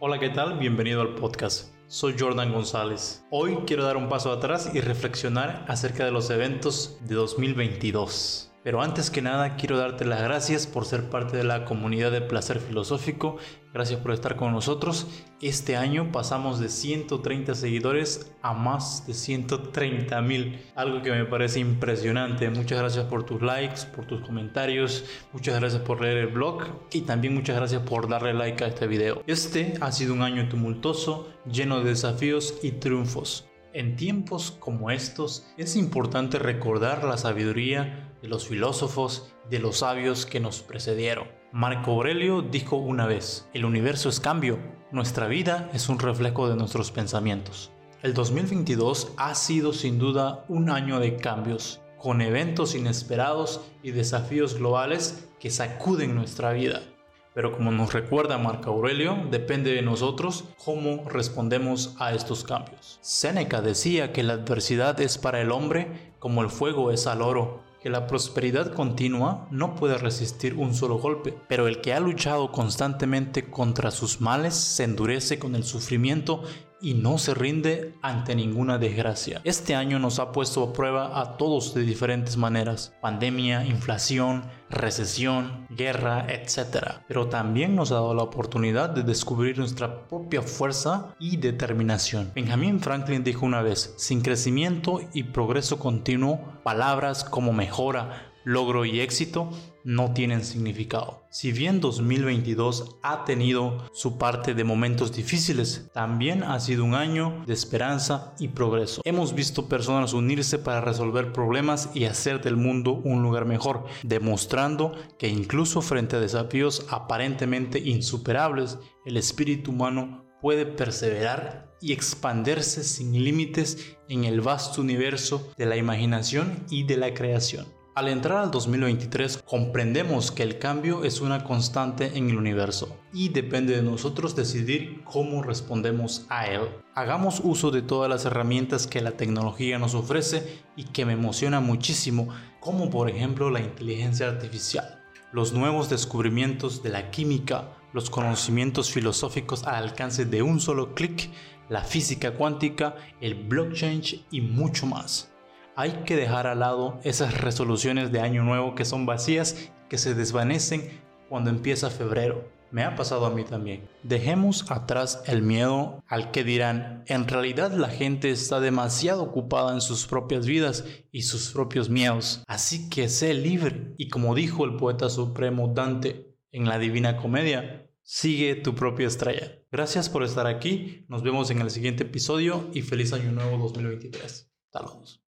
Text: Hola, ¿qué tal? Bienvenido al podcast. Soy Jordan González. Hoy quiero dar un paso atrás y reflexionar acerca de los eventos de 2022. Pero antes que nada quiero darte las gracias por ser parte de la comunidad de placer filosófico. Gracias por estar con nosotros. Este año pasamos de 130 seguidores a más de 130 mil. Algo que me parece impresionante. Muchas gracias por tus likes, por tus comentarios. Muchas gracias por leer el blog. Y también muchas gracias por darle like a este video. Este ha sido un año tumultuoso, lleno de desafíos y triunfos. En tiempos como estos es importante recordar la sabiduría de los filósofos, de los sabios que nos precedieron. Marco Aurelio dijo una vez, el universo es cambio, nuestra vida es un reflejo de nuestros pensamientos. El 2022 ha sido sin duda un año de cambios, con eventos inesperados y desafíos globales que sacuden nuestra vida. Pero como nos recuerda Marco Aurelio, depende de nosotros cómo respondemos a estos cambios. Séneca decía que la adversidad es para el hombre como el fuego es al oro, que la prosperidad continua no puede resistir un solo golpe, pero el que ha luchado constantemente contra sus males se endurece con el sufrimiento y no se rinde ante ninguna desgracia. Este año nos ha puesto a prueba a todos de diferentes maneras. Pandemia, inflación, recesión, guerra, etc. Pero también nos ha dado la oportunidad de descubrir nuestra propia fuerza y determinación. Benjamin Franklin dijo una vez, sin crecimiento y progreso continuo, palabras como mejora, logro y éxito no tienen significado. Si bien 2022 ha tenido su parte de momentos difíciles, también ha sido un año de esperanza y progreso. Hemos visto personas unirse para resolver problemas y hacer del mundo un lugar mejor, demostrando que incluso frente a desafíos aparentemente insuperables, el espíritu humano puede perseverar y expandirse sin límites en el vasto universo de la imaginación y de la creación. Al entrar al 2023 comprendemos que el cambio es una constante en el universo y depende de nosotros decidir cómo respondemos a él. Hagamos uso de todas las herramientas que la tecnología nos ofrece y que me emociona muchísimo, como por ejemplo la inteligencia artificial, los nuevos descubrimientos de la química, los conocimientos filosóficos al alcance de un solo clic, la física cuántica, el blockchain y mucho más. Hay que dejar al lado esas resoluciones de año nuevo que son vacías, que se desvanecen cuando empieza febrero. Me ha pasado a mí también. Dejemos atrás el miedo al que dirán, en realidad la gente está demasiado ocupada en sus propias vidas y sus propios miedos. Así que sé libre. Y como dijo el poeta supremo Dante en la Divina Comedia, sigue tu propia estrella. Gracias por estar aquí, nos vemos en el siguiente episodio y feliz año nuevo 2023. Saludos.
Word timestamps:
Hola, 0.00 0.18
¿qué 0.18 0.28
tal? 0.28 0.58
Bienvenido 0.58 1.00
al 1.02 1.14
podcast. 1.14 1.72
Soy 1.86 2.16
Jordan 2.18 2.52
González. 2.52 3.24
Hoy 3.30 3.58
quiero 3.64 3.84
dar 3.84 3.96
un 3.96 4.08
paso 4.08 4.32
atrás 4.32 4.72
y 4.74 4.80
reflexionar 4.80 5.64
acerca 5.68 6.04
de 6.04 6.10
los 6.10 6.30
eventos 6.30 6.98
de 7.02 7.14
2022. 7.14 8.53
Pero 8.64 8.80
antes 8.80 9.10
que 9.10 9.20
nada 9.20 9.56
quiero 9.56 9.76
darte 9.76 10.06
las 10.06 10.22
gracias 10.22 10.66
por 10.66 10.86
ser 10.86 11.10
parte 11.10 11.36
de 11.36 11.44
la 11.44 11.66
comunidad 11.66 12.10
de 12.10 12.22
placer 12.22 12.60
filosófico. 12.60 13.36
Gracias 13.74 14.00
por 14.00 14.12
estar 14.12 14.36
con 14.36 14.52
nosotros. 14.52 15.06
Este 15.42 15.76
año 15.76 16.10
pasamos 16.10 16.60
de 16.60 16.70
130 16.70 17.54
seguidores 17.54 18.32
a 18.40 18.54
más 18.54 19.06
de 19.06 19.12
130 19.12 20.18
mil. 20.22 20.62
Algo 20.76 21.02
que 21.02 21.10
me 21.10 21.26
parece 21.26 21.60
impresionante. 21.60 22.48
Muchas 22.48 22.78
gracias 22.78 23.04
por 23.04 23.26
tus 23.26 23.42
likes, 23.42 23.82
por 23.94 24.06
tus 24.06 24.22
comentarios. 24.22 25.04
Muchas 25.34 25.60
gracias 25.60 25.82
por 25.82 26.00
leer 26.00 26.16
el 26.16 26.28
blog. 26.28 26.62
Y 26.90 27.02
también 27.02 27.34
muchas 27.34 27.56
gracias 27.56 27.82
por 27.82 28.08
darle 28.08 28.32
like 28.32 28.64
a 28.64 28.68
este 28.68 28.86
video. 28.86 29.22
Este 29.26 29.74
ha 29.82 29.92
sido 29.92 30.14
un 30.14 30.22
año 30.22 30.48
tumultuoso, 30.48 31.28
lleno 31.44 31.80
de 31.80 31.90
desafíos 31.90 32.54
y 32.62 32.70
triunfos. 32.70 33.46
En 33.74 33.96
tiempos 33.96 34.52
como 34.60 34.92
estos 34.92 35.48
es 35.56 35.74
importante 35.74 36.38
recordar 36.38 37.02
la 37.02 37.16
sabiduría 37.16 38.08
de 38.22 38.28
los 38.28 38.46
filósofos, 38.46 39.34
de 39.50 39.58
los 39.58 39.78
sabios 39.78 40.26
que 40.26 40.38
nos 40.38 40.62
precedieron. 40.62 41.26
Marco 41.50 41.90
Aurelio 41.90 42.40
dijo 42.40 42.76
una 42.76 43.06
vez, 43.06 43.48
el 43.52 43.64
universo 43.64 44.08
es 44.08 44.20
cambio, 44.20 44.60
nuestra 44.92 45.26
vida 45.26 45.70
es 45.74 45.88
un 45.88 45.98
reflejo 45.98 46.48
de 46.48 46.54
nuestros 46.54 46.92
pensamientos. 46.92 47.72
El 48.02 48.14
2022 48.14 49.12
ha 49.16 49.34
sido 49.34 49.72
sin 49.72 49.98
duda 49.98 50.44
un 50.46 50.70
año 50.70 51.00
de 51.00 51.16
cambios, 51.16 51.80
con 51.98 52.20
eventos 52.20 52.76
inesperados 52.76 53.60
y 53.82 53.90
desafíos 53.90 54.54
globales 54.56 55.28
que 55.40 55.50
sacuden 55.50 56.14
nuestra 56.14 56.52
vida. 56.52 56.93
Pero 57.34 57.52
como 57.52 57.72
nos 57.72 57.92
recuerda 57.92 58.38
Marco 58.38 58.70
Aurelio, 58.70 59.18
depende 59.30 59.72
de 59.72 59.82
nosotros 59.82 60.44
cómo 60.64 61.08
respondemos 61.08 61.96
a 61.98 62.14
estos 62.14 62.44
cambios. 62.44 62.98
Séneca 63.02 63.60
decía 63.60 64.12
que 64.12 64.22
la 64.22 64.34
adversidad 64.34 65.00
es 65.00 65.18
para 65.18 65.40
el 65.40 65.50
hombre 65.50 66.14
como 66.20 66.42
el 66.42 66.48
fuego 66.48 66.90
es 66.90 67.06
al 67.06 67.20
oro, 67.20 67.60
que 67.82 67.90
la 67.90 68.06
prosperidad 68.06 68.72
continua 68.72 69.46
no 69.50 69.74
puede 69.74 69.98
resistir 69.98 70.54
un 70.54 70.74
solo 70.74 70.96
golpe, 70.96 71.34
pero 71.48 71.68
el 71.68 71.82
que 71.82 71.92
ha 71.92 72.00
luchado 72.00 72.50
constantemente 72.50 73.50
contra 73.50 73.90
sus 73.90 74.22
males 74.22 74.54
se 74.54 74.84
endurece 74.84 75.38
con 75.38 75.54
el 75.54 75.64
sufrimiento 75.64 76.42
y 76.84 76.92
no 76.92 77.16
se 77.16 77.32
rinde 77.32 77.94
ante 78.02 78.34
ninguna 78.34 78.76
desgracia. 78.76 79.40
Este 79.42 79.74
año 79.74 79.98
nos 79.98 80.18
ha 80.18 80.32
puesto 80.32 80.62
a 80.62 80.72
prueba 80.74 81.18
a 81.18 81.38
todos 81.38 81.72
de 81.72 81.82
diferentes 81.82 82.36
maneras. 82.36 82.92
Pandemia, 83.00 83.64
inflación, 83.64 84.44
recesión, 84.68 85.66
guerra, 85.70 86.26
etc. 86.28 87.00
Pero 87.08 87.28
también 87.28 87.74
nos 87.74 87.90
ha 87.90 87.94
dado 87.94 88.12
la 88.12 88.22
oportunidad 88.22 88.90
de 88.90 89.02
descubrir 89.02 89.58
nuestra 89.58 90.06
propia 90.06 90.42
fuerza 90.42 91.14
y 91.18 91.38
determinación. 91.38 92.32
Benjamin 92.34 92.80
Franklin 92.80 93.24
dijo 93.24 93.46
una 93.46 93.62
vez, 93.62 93.94
sin 93.96 94.20
crecimiento 94.20 95.00
y 95.14 95.22
progreso 95.22 95.78
continuo, 95.78 96.60
palabras 96.62 97.24
como 97.24 97.54
mejora, 97.54 98.33
logro 98.44 98.84
y 98.84 99.00
éxito 99.00 99.50
no 99.84 100.12
tienen 100.12 100.44
significado. 100.44 101.26
Si 101.30 101.52
bien 101.52 101.80
2022 101.80 102.96
ha 103.02 103.24
tenido 103.24 103.90
su 103.92 104.16
parte 104.16 104.54
de 104.54 104.64
momentos 104.64 105.12
difíciles, 105.12 105.90
también 105.92 106.42
ha 106.42 106.58
sido 106.60 106.84
un 106.84 106.94
año 106.94 107.42
de 107.46 107.52
esperanza 107.52 108.34
y 108.38 108.48
progreso. 108.48 109.02
Hemos 109.04 109.34
visto 109.34 109.68
personas 109.68 110.14
unirse 110.14 110.58
para 110.58 110.80
resolver 110.80 111.32
problemas 111.32 111.90
y 111.94 112.04
hacer 112.04 112.40
del 112.40 112.56
mundo 112.56 112.92
un 113.04 113.22
lugar 113.22 113.44
mejor, 113.44 113.84
demostrando 114.02 114.92
que 115.18 115.28
incluso 115.28 115.82
frente 115.82 116.16
a 116.16 116.20
desafíos 116.20 116.86
aparentemente 116.88 117.78
insuperables, 117.78 118.78
el 119.04 119.16
espíritu 119.16 119.70
humano 119.72 120.24
puede 120.40 120.66
perseverar 120.66 121.74
y 121.80 121.92
expandirse 121.92 122.84
sin 122.84 123.12
límites 123.12 123.96
en 124.08 124.24
el 124.24 124.40
vasto 124.40 124.80
universo 124.80 125.52
de 125.56 125.66
la 125.66 125.76
imaginación 125.76 126.64
y 126.70 126.84
de 126.84 126.96
la 126.96 127.12
creación. 127.12 127.66
Al 127.94 128.08
entrar 128.08 128.38
al 128.38 128.50
2023 128.50 129.44
comprendemos 129.46 130.32
que 130.32 130.42
el 130.42 130.58
cambio 130.58 131.04
es 131.04 131.20
una 131.20 131.44
constante 131.44 132.18
en 132.18 132.28
el 132.28 132.36
universo 132.36 132.98
y 133.12 133.28
depende 133.28 133.76
de 133.76 133.82
nosotros 133.82 134.34
decidir 134.34 135.04
cómo 135.04 135.44
respondemos 135.44 136.26
a 136.28 136.48
él. 136.48 136.62
Hagamos 136.96 137.40
uso 137.44 137.70
de 137.70 137.82
todas 137.82 138.10
las 138.10 138.24
herramientas 138.24 138.88
que 138.88 139.00
la 139.00 139.12
tecnología 139.12 139.78
nos 139.78 139.94
ofrece 139.94 140.58
y 140.74 140.86
que 140.86 141.04
me 141.04 141.12
emociona 141.12 141.60
muchísimo, 141.60 142.30
como 142.58 142.90
por 142.90 143.08
ejemplo 143.08 143.48
la 143.48 143.60
inteligencia 143.60 144.26
artificial, 144.26 145.00
los 145.30 145.52
nuevos 145.52 145.88
descubrimientos 145.88 146.82
de 146.82 146.88
la 146.90 147.12
química, 147.12 147.76
los 147.92 148.10
conocimientos 148.10 148.90
filosóficos 148.90 149.62
al 149.62 149.76
alcance 149.76 150.24
de 150.24 150.42
un 150.42 150.58
solo 150.58 150.96
clic, 150.96 151.30
la 151.68 151.84
física 151.84 152.34
cuántica, 152.34 152.96
el 153.20 153.36
blockchain 153.36 154.02
y 154.32 154.40
mucho 154.40 154.84
más. 154.84 155.33
Hay 155.76 156.04
que 156.04 156.14
dejar 156.14 156.46
al 156.46 156.60
lado 156.60 157.00
esas 157.02 157.40
resoluciones 157.40 158.12
de 158.12 158.20
año 158.20 158.44
nuevo 158.44 158.76
que 158.76 158.84
son 158.84 159.06
vacías, 159.06 159.72
que 159.88 159.98
se 159.98 160.14
desvanecen 160.14 161.02
cuando 161.28 161.50
empieza 161.50 161.90
febrero. 161.90 162.48
Me 162.70 162.84
ha 162.84 162.94
pasado 162.94 163.26
a 163.26 163.30
mí 163.30 163.42
también. 163.42 163.88
Dejemos 164.04 164.70
atrás 164.70 165.22
el 165.26 165.42
miedo 165.42 166.02
al 166.06 166.30
que 166.30 166.44
dirán, 166.44 167.02
en 167.06 167.26
realidad 167.26 167.72
la 167.72 167.88
gente 167.88 168.30
está 168.30 168.60
demasiado 168.60 169.24
ocupada 169.24 169.74
en 169.74 169.80
sus 169.80 170.06
propias 170.06 170.46
vidas 170.46 170.84
y 171.10 171.22
sus 171.22 171.50
propios 171.50 171.88
miedos. 171.88 172.44
Así 172.46 172.88
que 172.88 173.08
sé 173.08 173.34
libre. 173.34 173.94
Y 173.96 174.08
como 174.08 174.36
dijo 174.36 174.64
el 174.64 174.76
poeta 174.76 175.10
supremo 175.10 175.72
Dante 175.74 176.36
en 176.52 176.68
la 176.68 176.78
Divina 176.78 177.16
Comedia, 177.16 177.88
sigue 178.02 178.54
tu 178.54 178.76
propia 178.76 179.08
estrella. 179.08 179.58
Gracias 179.72 180.08
por 180.08 180.22
estar 180.22 180.46
aquí, 180.46 181.04
nos 181.08 181.24
vemos 181.24 181.50
en 181.50 181.60
el 181.60 181.70
siguiente 181.70 182.04
episodio 182.04 182.70
y 182.72 182.82
feliz 182.82 183.12
año 183.12 183.32
nuevo 183.32 183.58
2023. 183.58 184.52
Saludos. 184.72 185.23